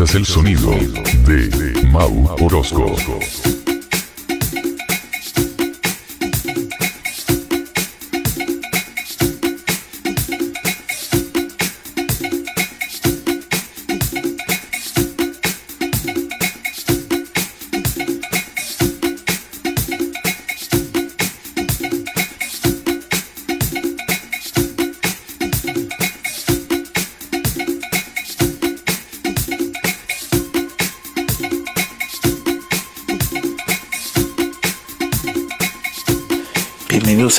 [0.00, 0.70] Escuchas el sonido
[1.26, 3.59] de Mau Orozco.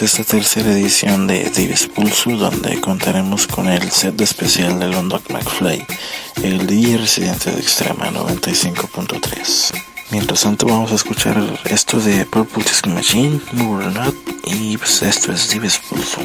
[0.01, 5.85] Esta tercera edición de Dives Pulso, donde contaremos con el set especial de London McFly,
[6.41, 9.71] el día residente de Extrema 95.3.
[10.09, 15.33] Mientras tanto vamos a escuchar esto de Purple Disc Machine, Move Not, y pues esto
[15.33, 16.21] es Dives Pulso.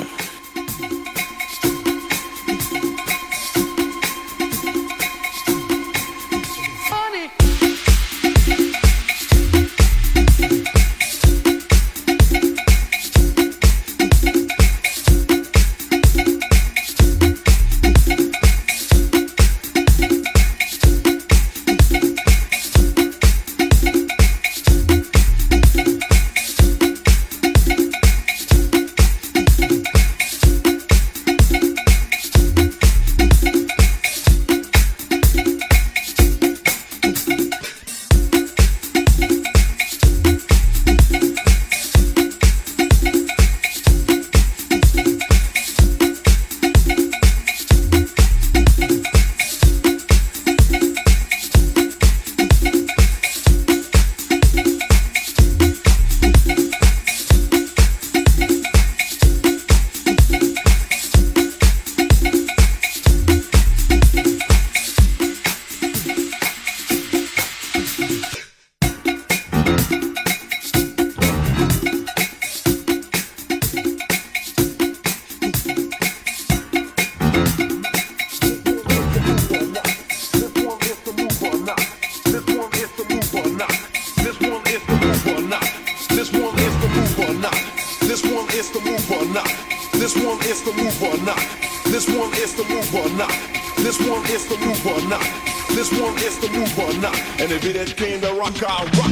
[91.00, 91.40] move or not.
[91.84, 93.30] This one is the move or not.
[93.78, 95.24] This one is the move or not.
[95.68, 97.18] This one is the move or not.
[97.40, 99.05] And if it ain't came to rock, I'll rock.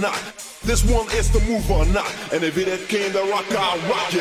[0.00, 0.18] not.
[0.62, 2.12] This one is the move or not.
[2.32, 4.19] And if it ain't came to rock, I'll rock it.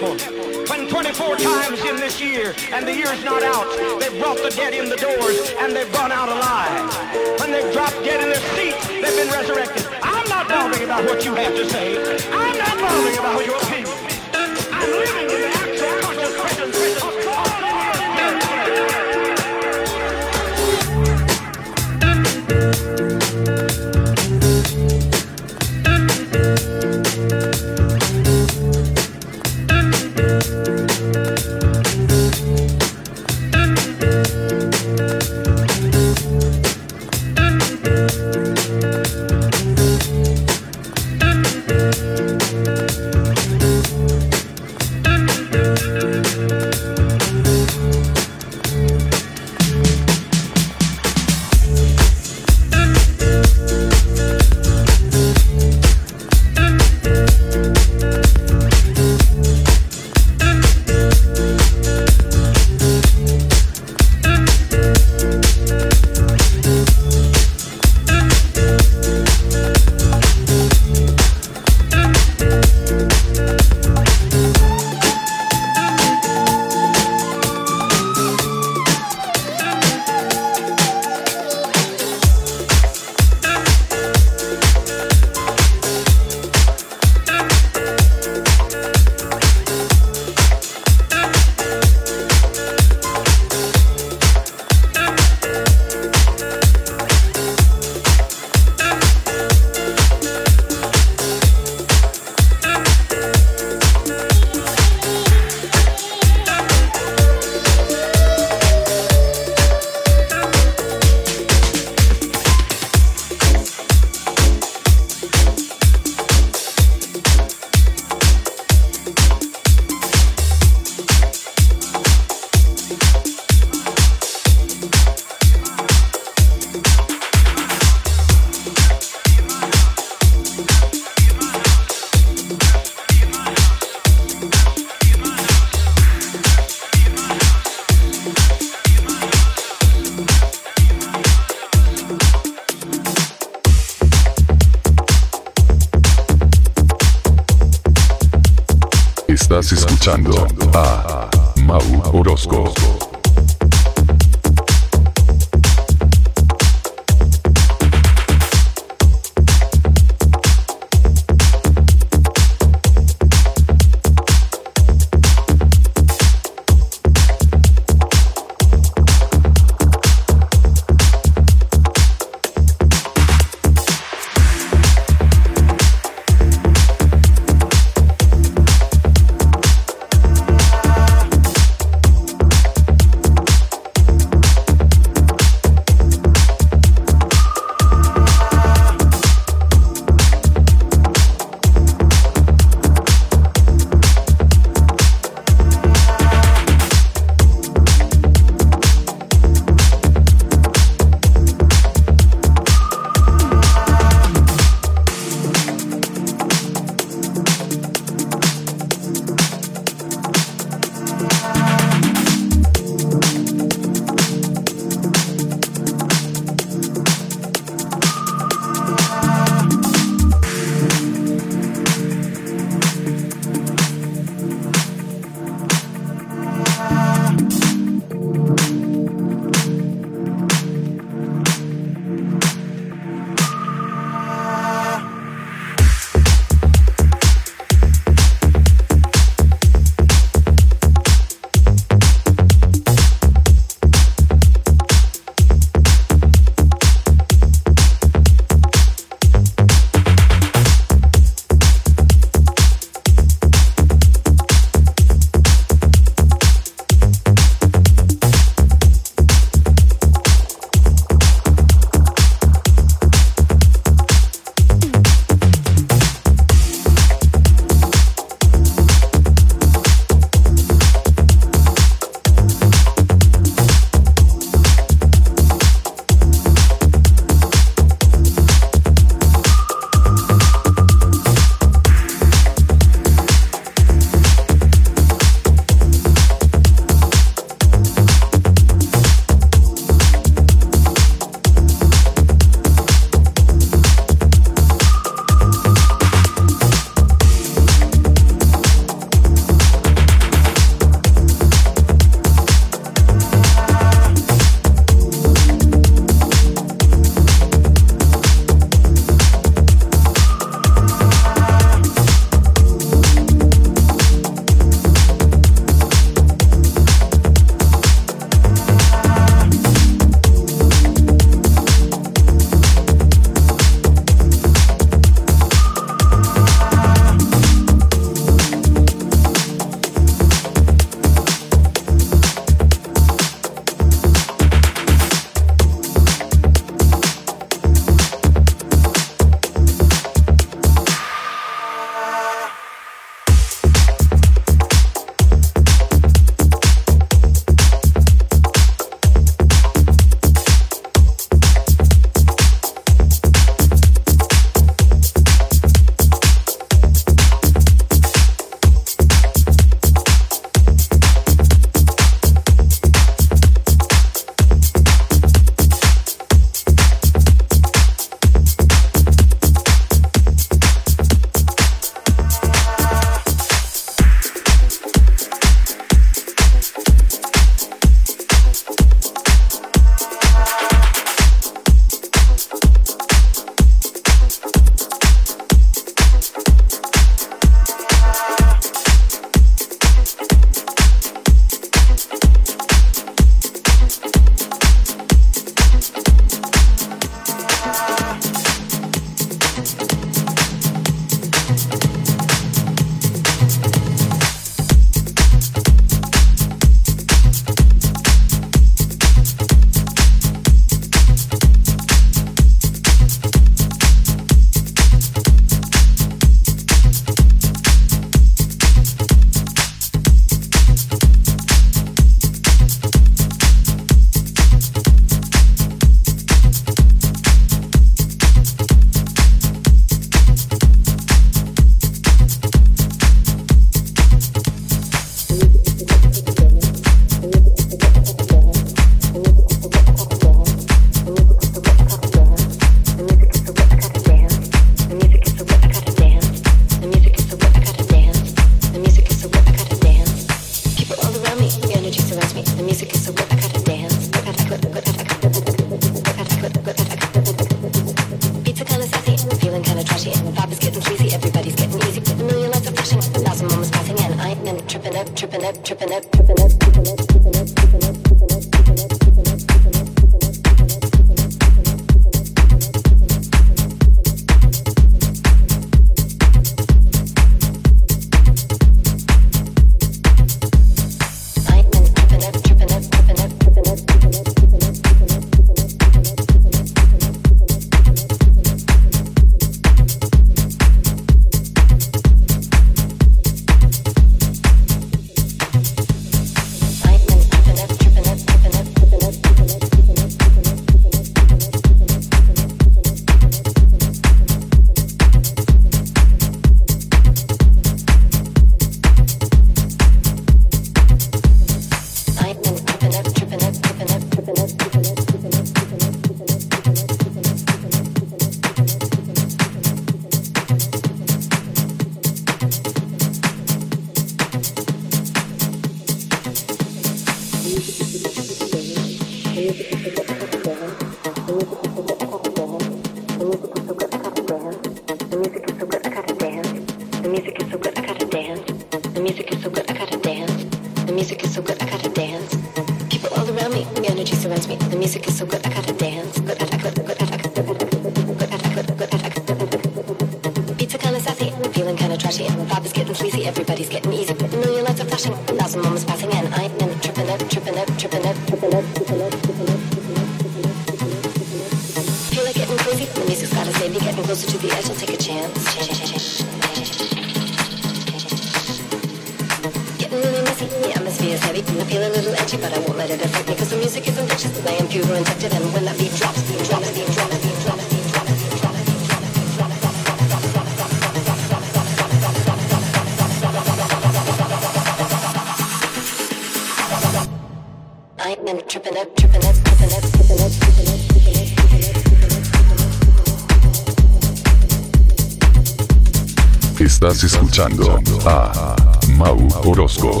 [597.38, 598.56] Escuchando a
[598.96, 600.00] Mau Orozco.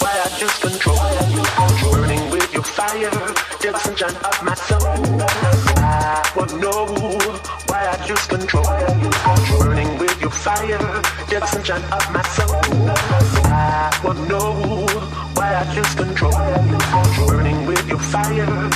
[0.00, 0.98] why I lose control.
[1.92, 3.10] Burning with your fire,
[3.60, 4.82] till the sunshine of my soul.
[5.78, 6.86] I won't know
[7.68, 8.64] why I lose control.
[9.60, 10.78] Burning with your fire,
[11.28, 12.56] till the sunshine of my soul.
[13.46, 14.86] I won't know
[15.34, 16.32] why I lose control.
[17.28, 18.75] Burning with your fire.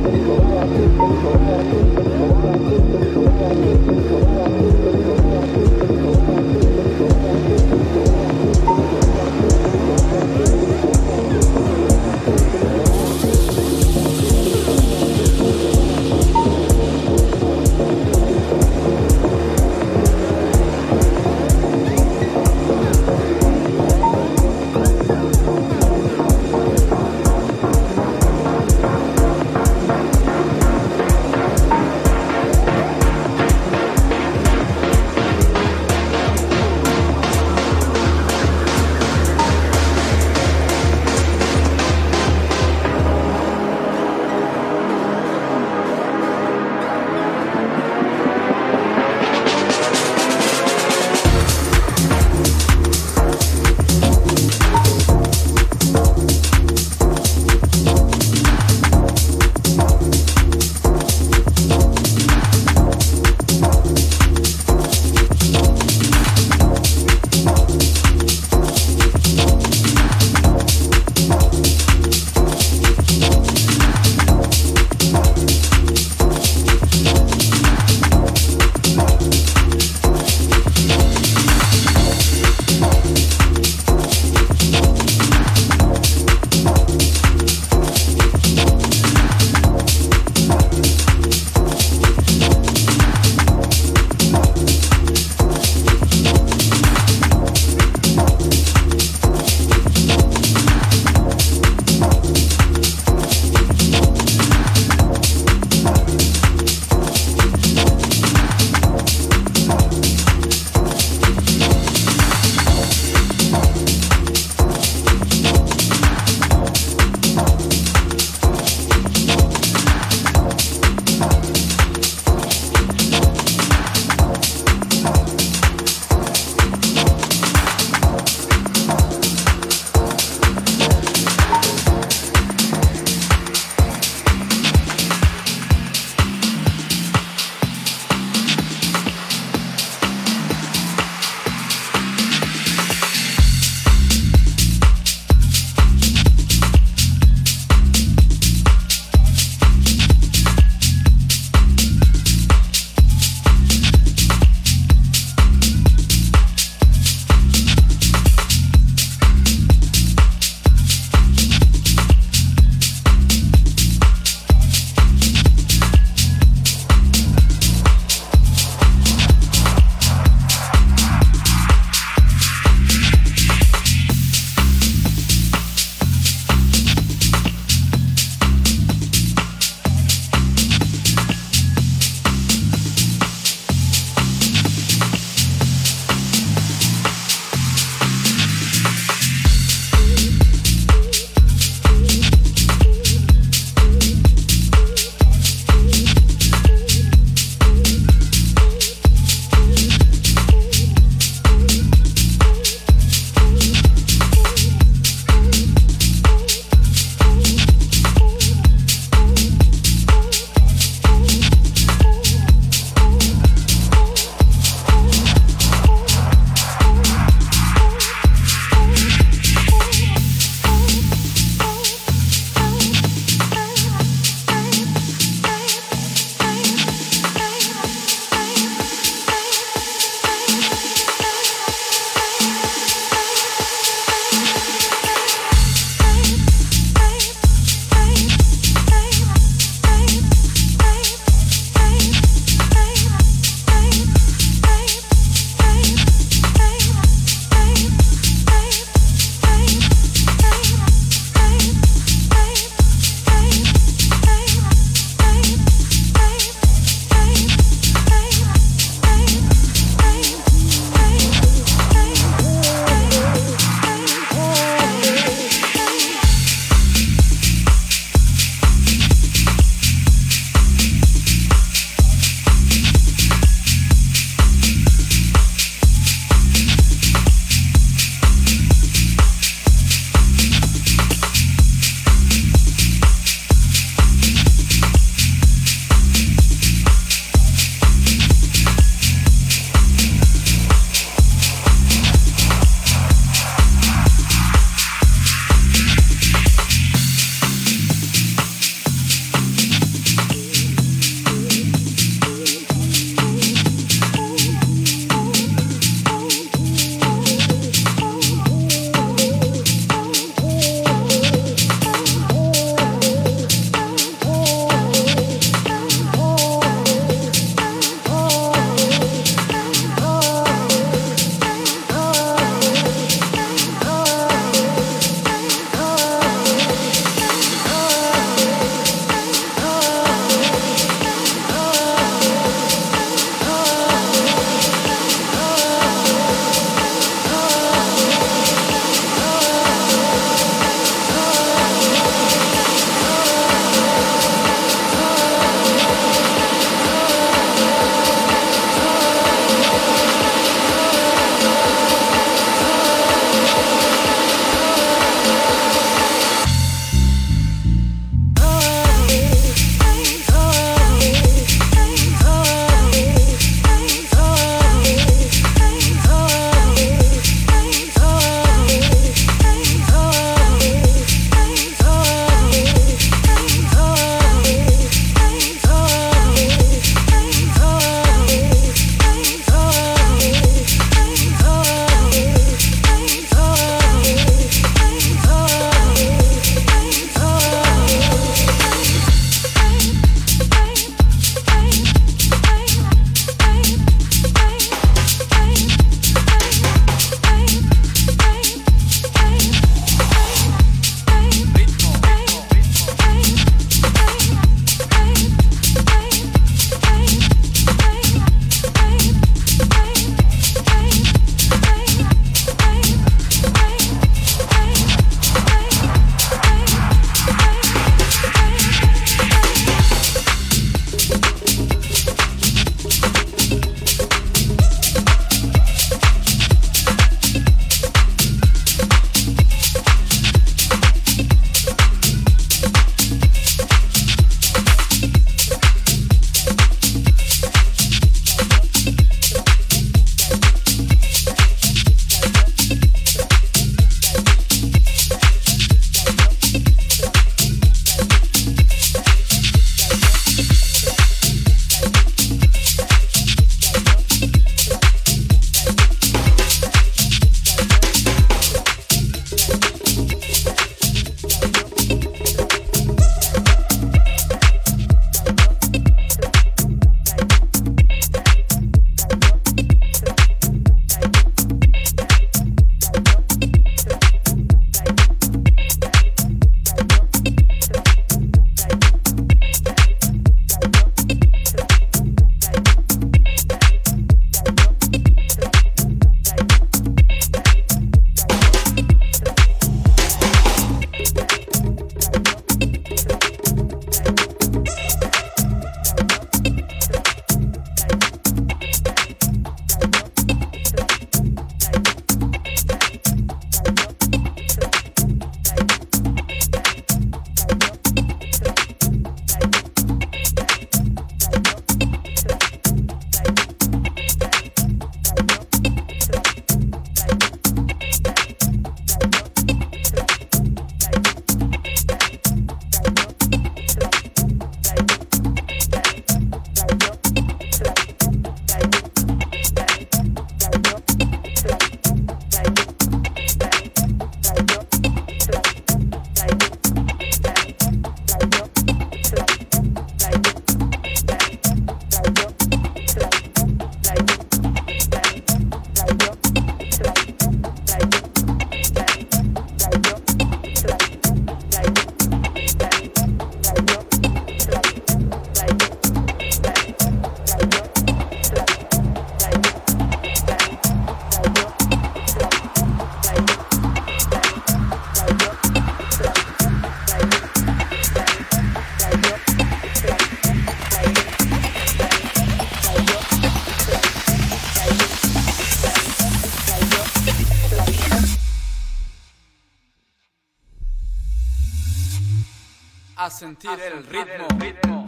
[583.03, 584.80] a sentir el ritmo.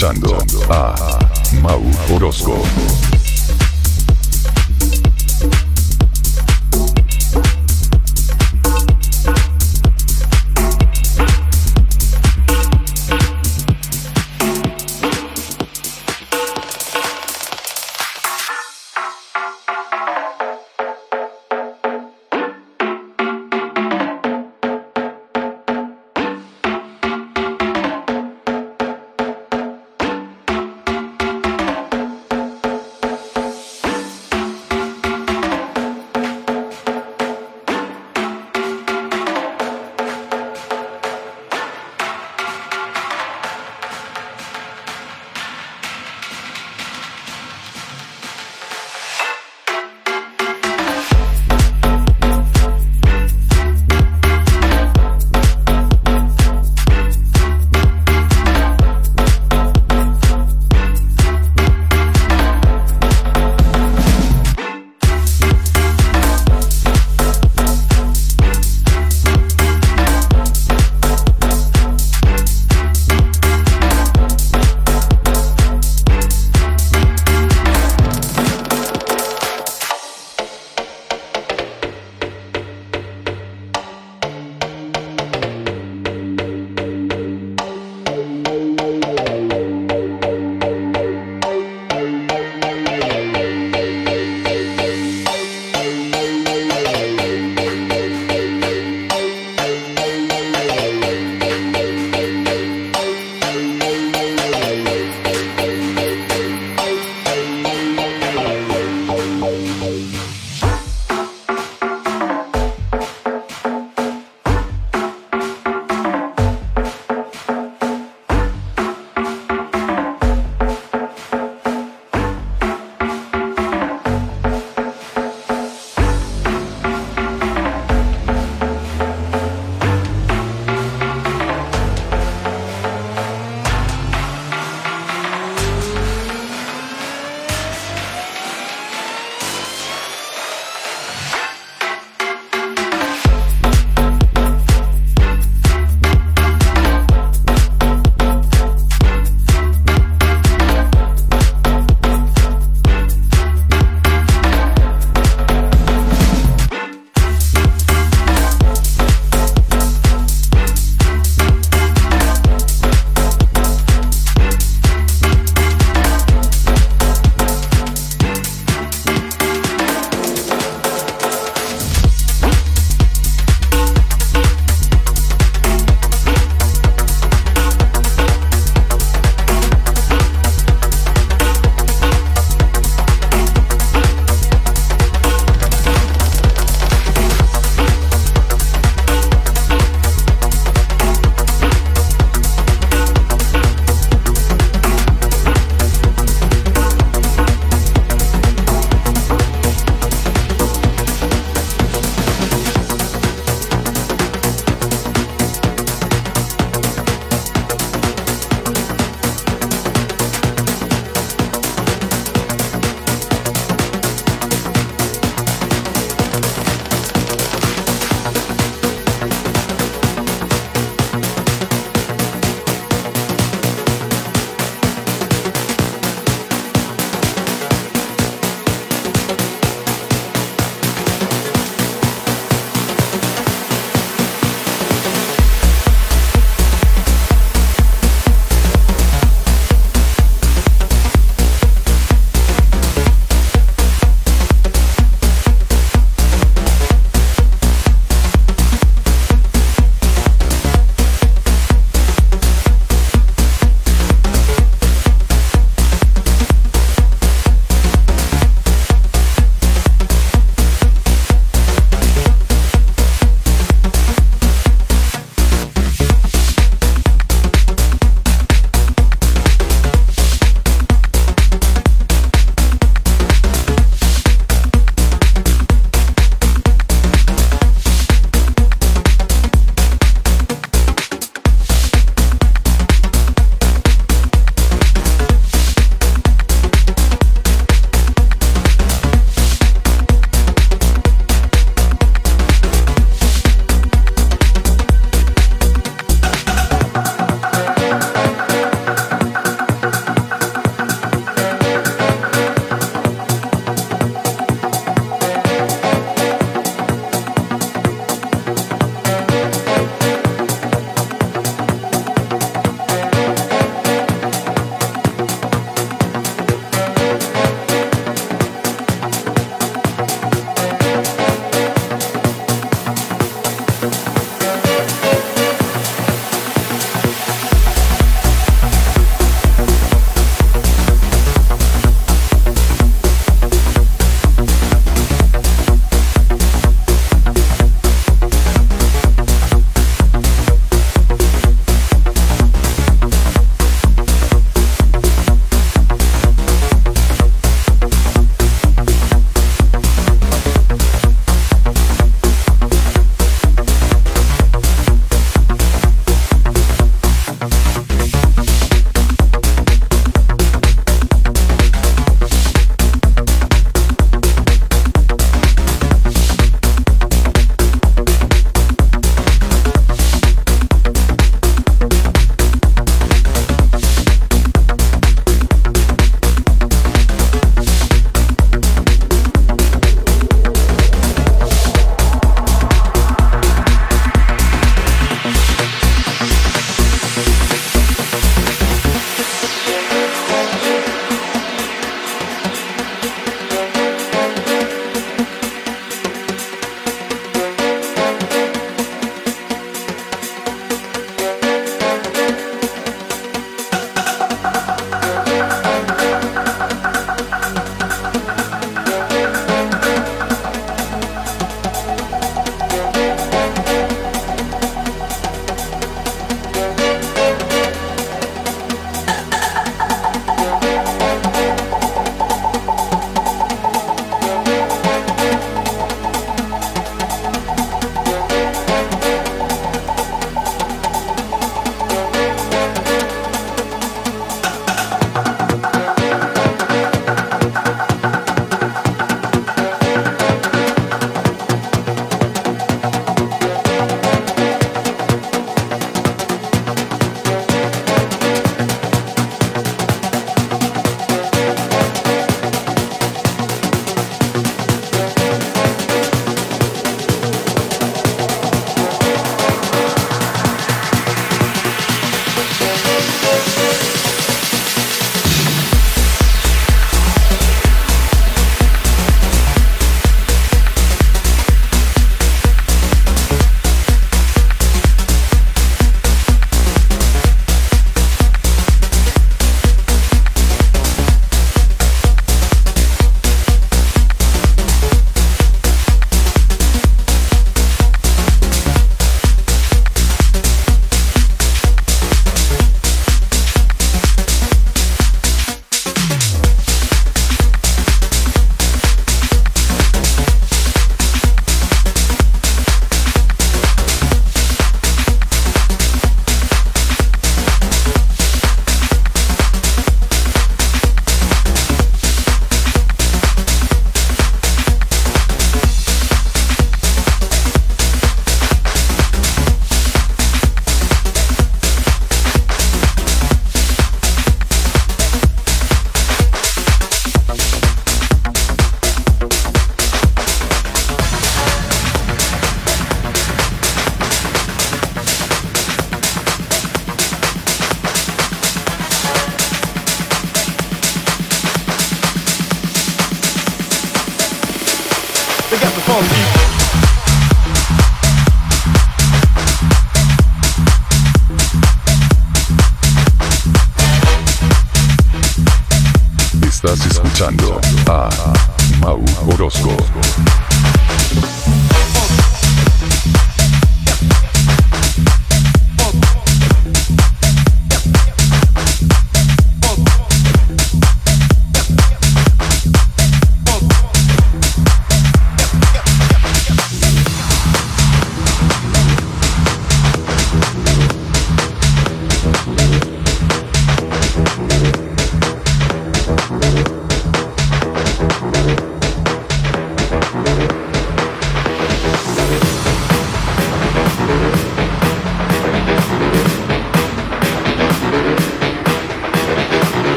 [0.00, 0.38] Escuchando
[0.70, 0.94] a
[1.60, 1.82] Mau
[2.14, 2.59] Orozco.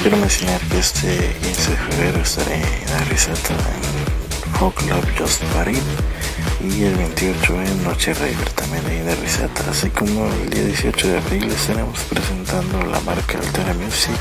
[0.00, 5.78] Quiero mencionar que este 15 de febrero estaré en Arizona en Folk Club Just Party.
[6.62, 11.08] Y el 28 en Noche River también ahí en Risata, así como el día 18
[11.08, 14.16] de abril estaremos presentando la marca Altera Music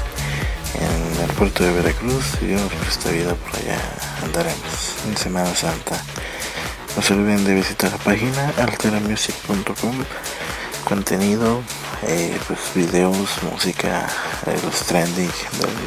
[0.76, 2.26] en el puerto de Veracruz.
[2.42, 2.54] Y
[2.88, 3.80] esta vida por allá
[4.24, 6.04] andaremos en Semana Santa.
[6.96, 10.04] No se olviden de visitar la página alteramusic.com
[10.84, 11.62] contenido
[12.04, 14.08] eh, pues videos, música,
[14.46, 15.32] eh, los trending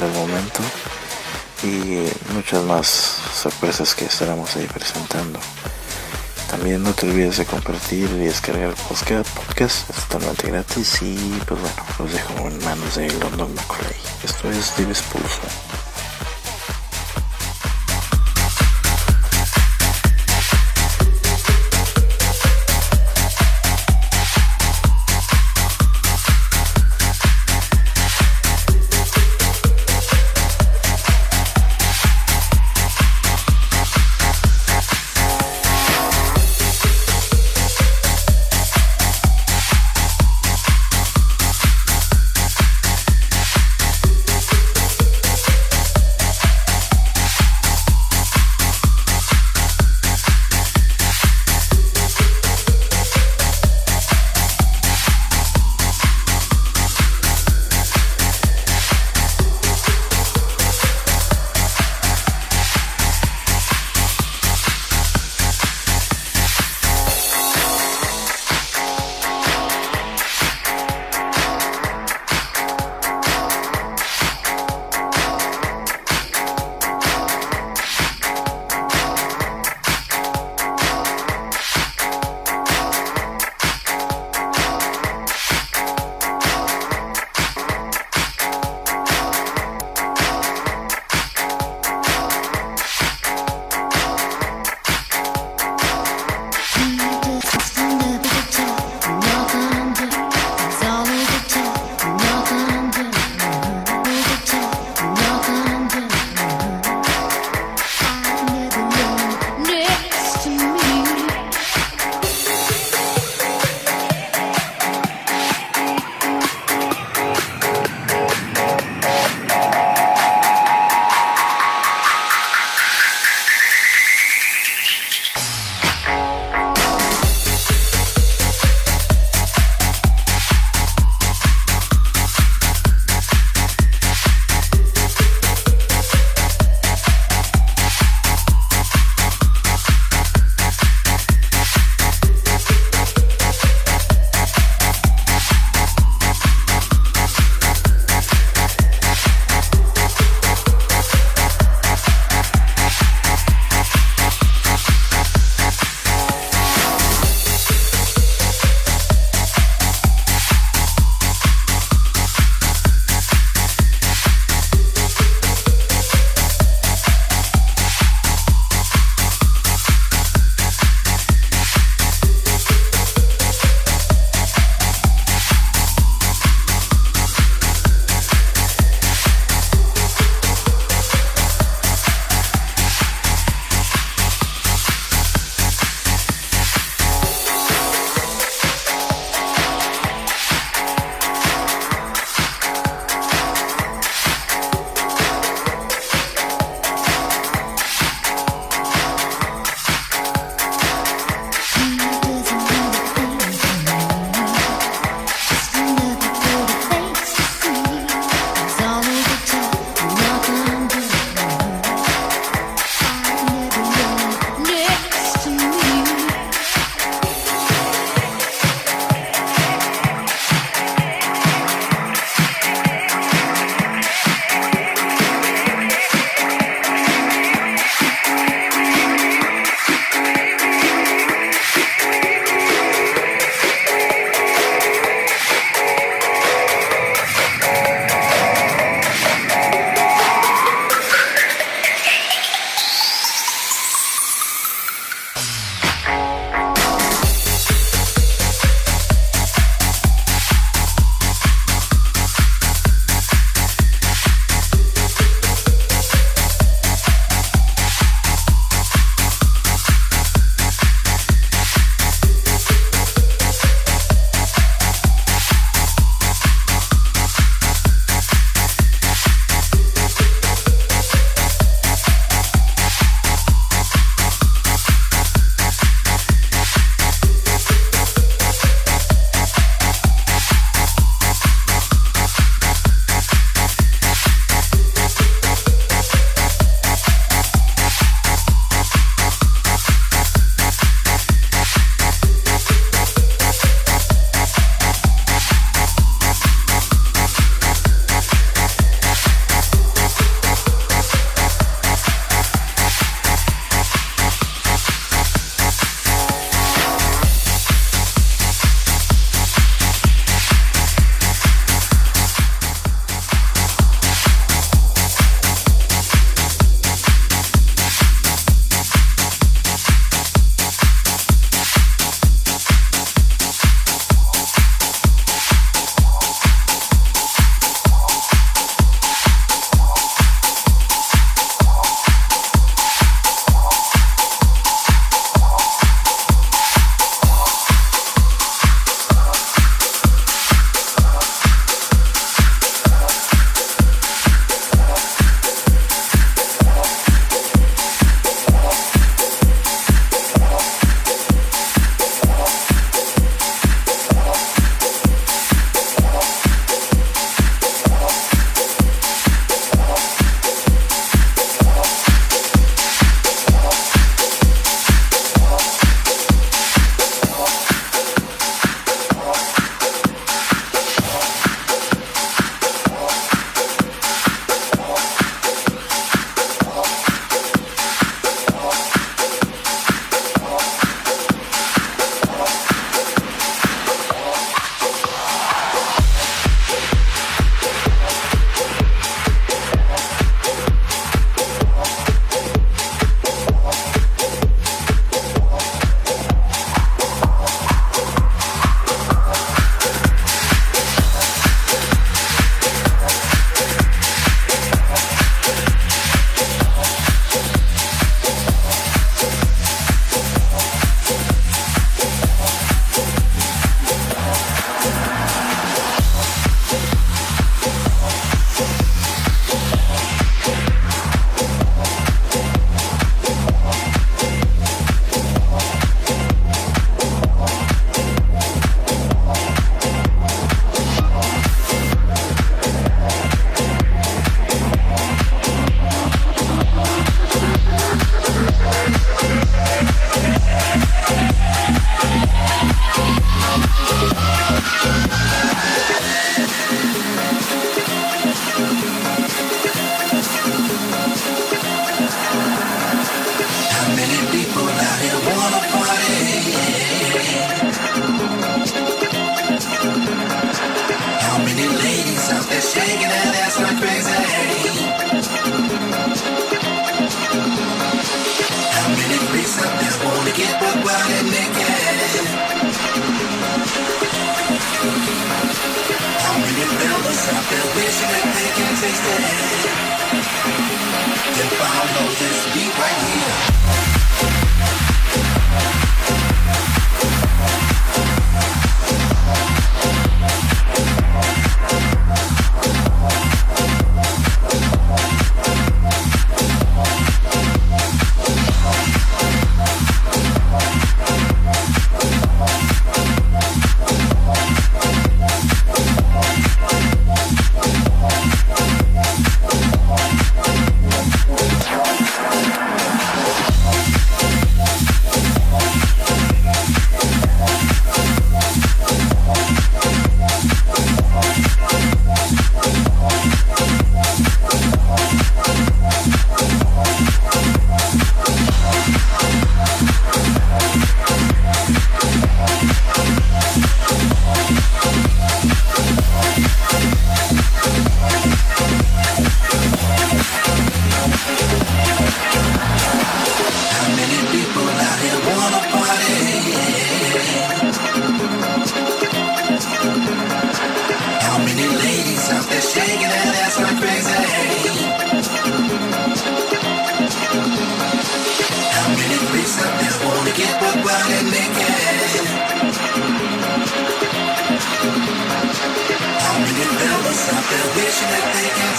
[0.01, 0.61] del, momento
[1.62, 2.87] y muchas más
[3.35, 5.41] sorpresas que estaremos ahí presentando.
[6.51, 11.61] También no te olvides de compartir y descargar podcast, podcast es totalmente gratis y pues
[11.61, 13.97] bueno, los dejo en manos de London Macaulay.
[14.23, 15.74] Esto es Dives Pulso.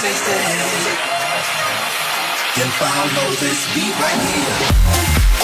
[0.06, 1.00] tasted music.
[2.54, 5.35] Can follow this beat right here.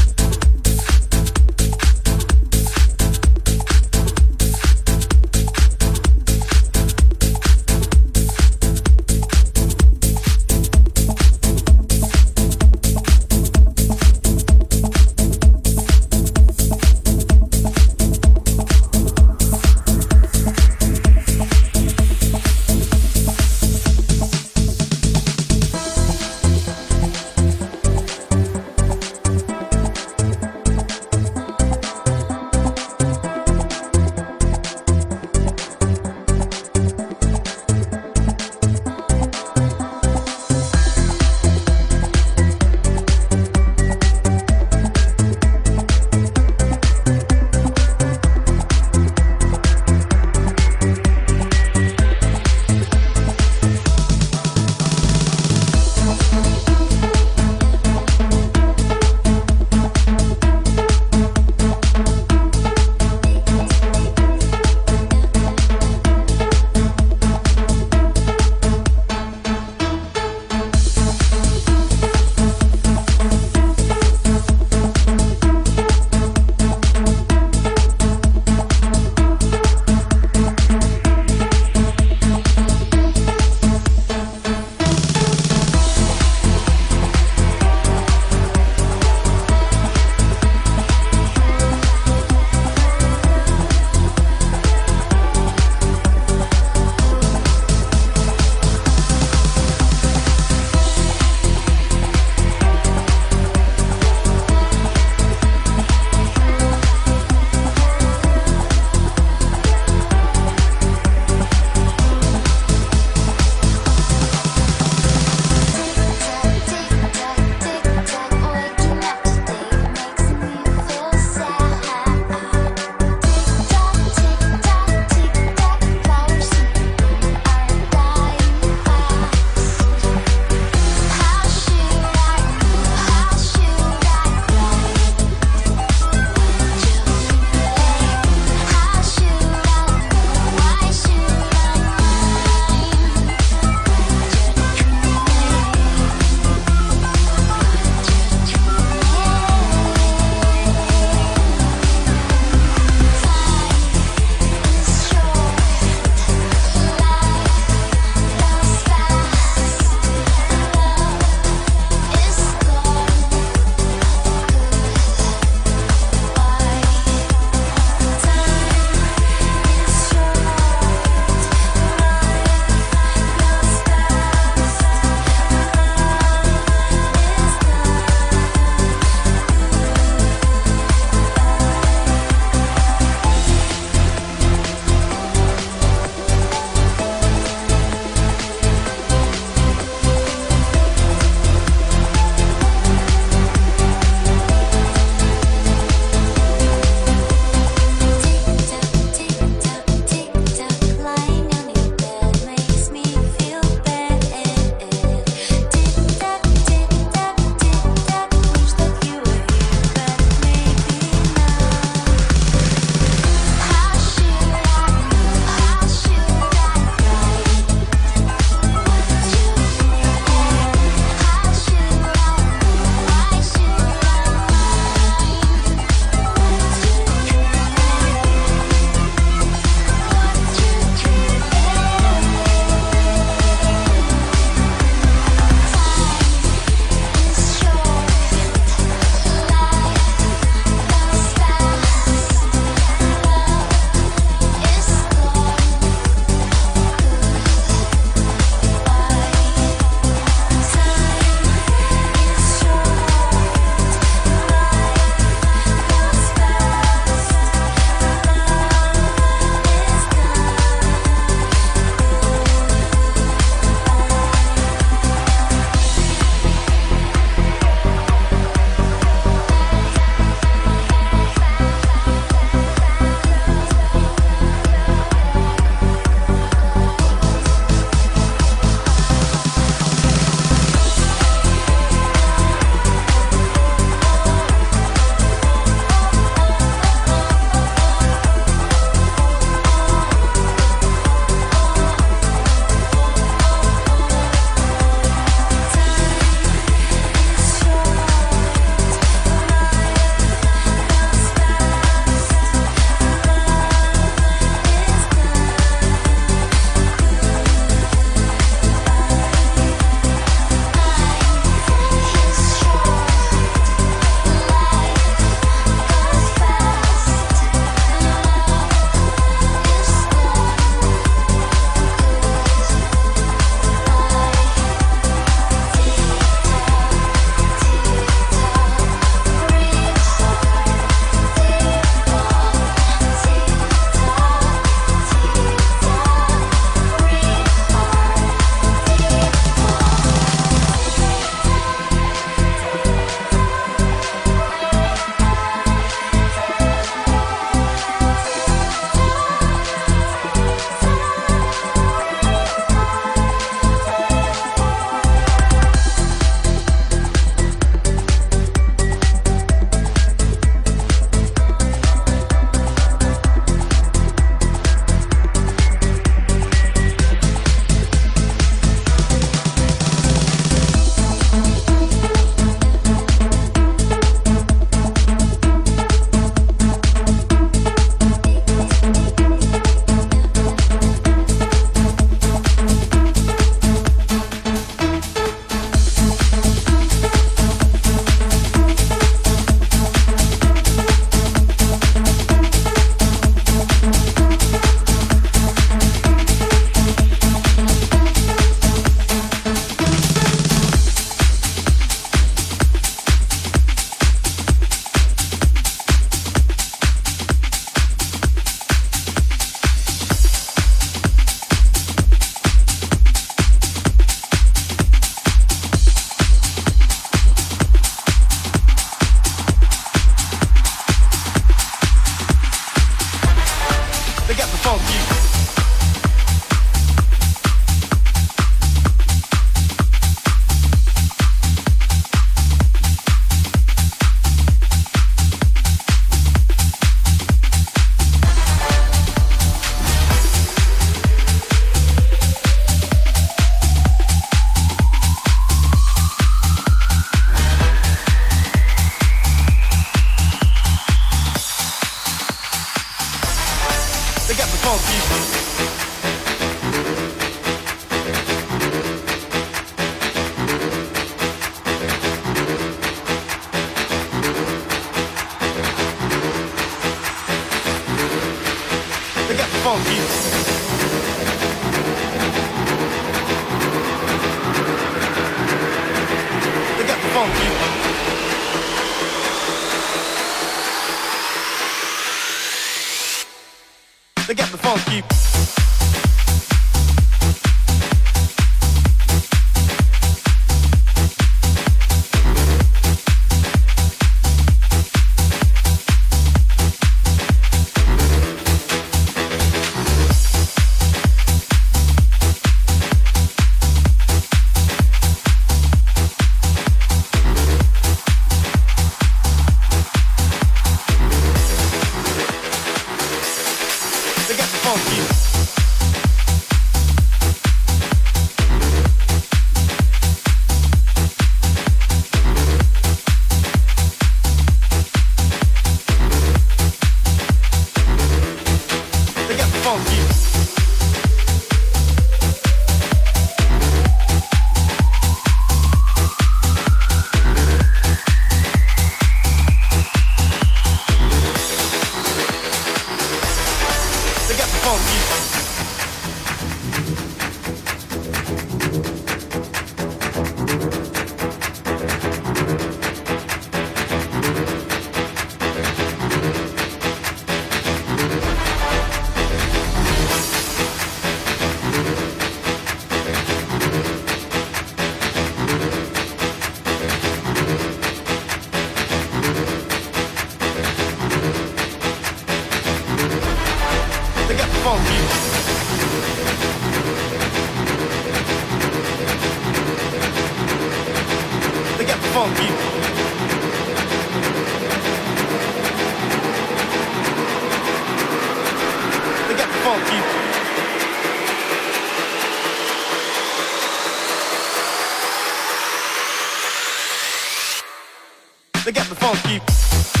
[598.73, 600.00] to get the funky.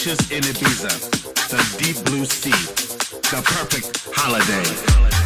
[0.00, 1.10] Beaches in Ibiza,
[1.50, 2.50] the deep blue sea,
[3.30, 5.19] the perfect holiday.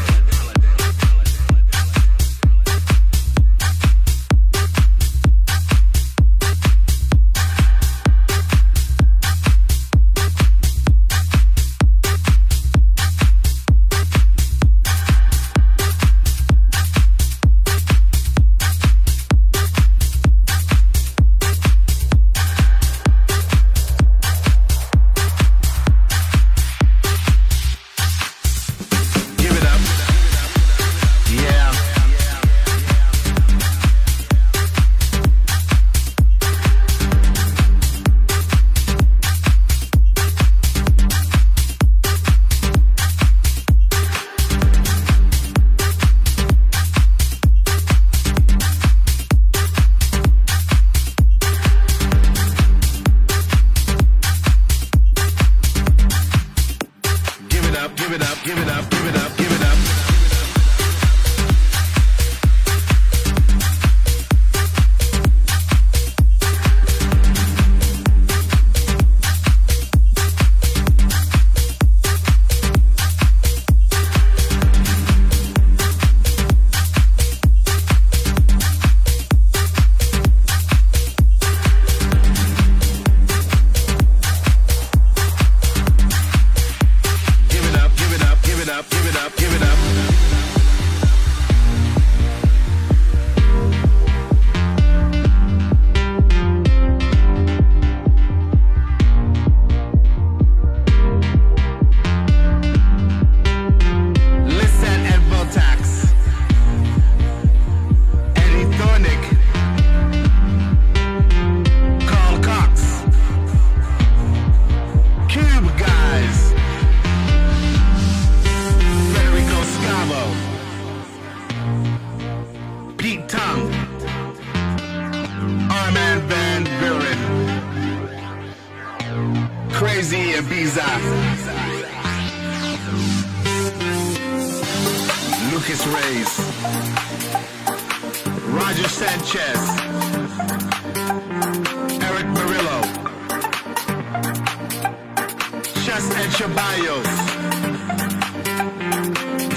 [145.94, 147.10] Chess and Chabayos.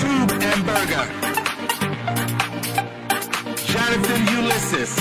[0.01, 1.05] Tube and Burger.
[3.65, 4.93] Jonathan Ulysses.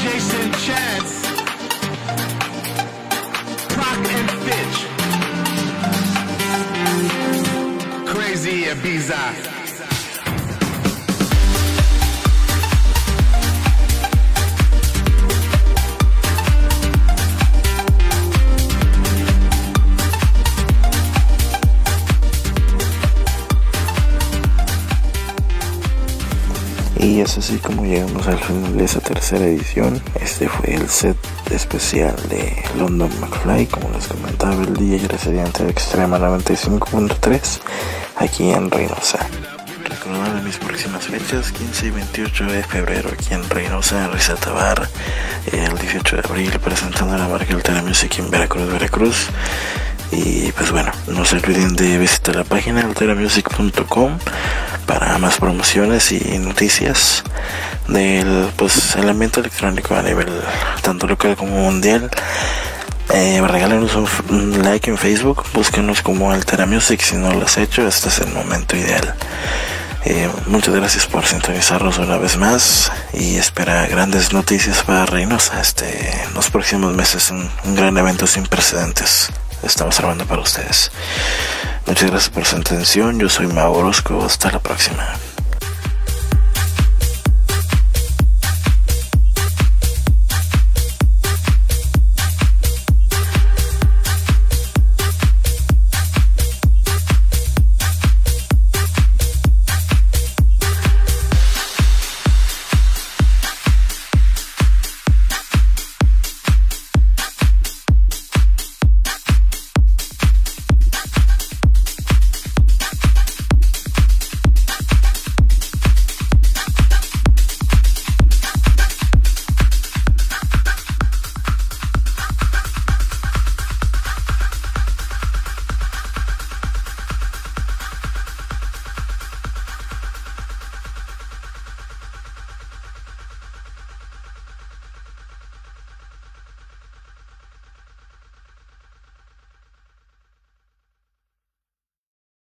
[0.00, 1.12] Jason Chance.
[3.74, 4.78] Proc and Fitch.
[8.14, 9.57] Crazy Ibiza.
[27.18, 30.00] Y es así como llegamos al final de esa tercera edición.
[30.20, 31.16] Este fue el set
[31.50, 37.60] especial de London McFly, como les comentaba, el día de Extrema 95.3
[38.18, 39.18] aquí en Reynosa.
[39.84, 44.88] Recordar mis próximas fechas, 15 y 28 de febrero aquí en Reynosa, en Risata Bar,
[45.50, 49.26] el 18 de abril presentando la marca Altera Music en Veracruz, Veracruz.
[50.12, 54.18] Y pues bueno, no se olviden de visitar la página alteramusic.com
[54.88, 57.22] para más promociones y noticias
[57.88, 60.28] del pues el ambiente electrónico a nivel
[60.82, 62.10] tanto local como mundial.
[63.10, 63.94] Eh, regálenos
[64.30, 68.18] un, like en Facebook, búsquenos como Altera Music si no lo has hecho, este es
[68.20, 69.14] el momento ideal.
[70.06, 76.22] Eh, muchas gracias por sintonizarnos una vez más y espera grandes noticias para Reynosa este,
[76.24, 79.30] en los próximos meses, un, un gran evento sin precedentes.
[79.62, 80.90] Estamos armando para ustedes.
[81.88, 83.18] Muchas gracias por su atención.
[83.18, 84.22] Yo soy Mau Orozco.
[84.22, 85.06] Hasta la próxima.